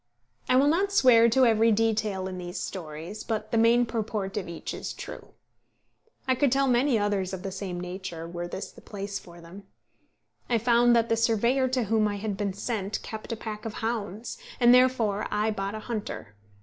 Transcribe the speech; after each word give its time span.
I 0.49 0.55
will 0.55 0.67
not 0.67 0.91
swear 0.91 1.29
to 1.29 1.45
every 1.45 1.71
detail 1.71 2.27
in 2.27 2.39
these 2.39 2.59
stories, 2.59 3.23
but 3.23 3.51
the 3.51 3.57
main 3.59 3.85
purport 3.85 4.35
of 4.35 4.49
each 4.49 4.73
is 4.73 4.93
true. 4.93 5.35
I 6.27 6.33
could 6.33 6.51
tell 6.51 6.67
many 6.67 6.97
others 6.97 7.33
of 7.33 7.43
the 7.43 7.51
same 7.51 7.79
nature, 7.79 8.27
were 8.27 8.47
this 8.47 8.71
the 8.71 8.81
place 8.81 9.19
for 9.19 9.39
them. 9.41 9.67
I 10.49 10.57
found 10.57 10.95
that 10.95 11.09
the 11.09 11.15
surveyor 11.17 11.67
to 11.67 11.83
whom 11.83 12.07
I 12.07 12.15
had 12.15 12.35
been 12.35 12.53
sent 12.53 13.03
kept 13.03 13.31
a 13.31 13.35
pack 13.35 13.63
of 13.63 13.73
hounds, 13.85 14.39
and 14.59 14.73
therefore 14.73 15.27
I 15.29 15.51
bought 15.51 15.75
a 15.75 15.79
hunter. 15.81 16.33